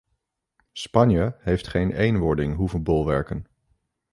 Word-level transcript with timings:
Spanje 0.73 1.35
heeft 1.39 1.67
geen 1.67 1.91
eenwording 1.91 2.55
hoeven 2.55 2.83
bolwerken. 2.83 3.45